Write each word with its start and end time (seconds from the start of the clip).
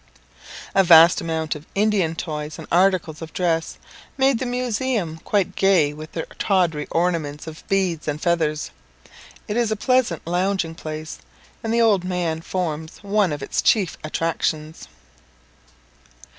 A 0.73 0.83
vast 0.83 1.21
amount 1.21 1.53
of 1.53 1.67
Indian 1.75 2.15
toys, 2.15 2.57
and 2.57 2.67
articles 2.71 3.21
of 3.21 3.33
dress, 3.33 3.77
made 4.17 4.39
the 4.39 4.47
museum 4.47 5.19
quite 5.19 5.55
gay 5.55 5.93
with 5.93 6.13
their 6.13 6.25
tawdry 6.39 6.87
ornaments 6.89 7.45
of 7.45 7.63
beads 7.67 8.07
and 8.07 8.19
feathers. 8.19 8.71
It 9.47 9.57
is 9.57 9.69
a 9.71 9.75
pleasant 9.75 10.25
lounging 10.25 10.73
place, 10.73 11.19
and 11.63 11.71
the 11.71 11.81
old 11.81 12.03
man 12.03 12.41
forms 12.41 12.97
one 13.03 13.31
of 13.31 13.43
its 13.43 13.61
chief 13.61 13.95
attractions. 14.03 14.87